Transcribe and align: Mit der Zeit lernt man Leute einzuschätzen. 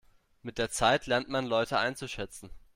Mit 0.41 0.57
der 0.57 0.71
Zeit 0.71 1.05
lernt 1.05 1.29
man 1.29 1.45
Leute 1.45 1.77
einzuschätzen. 1.77 2.49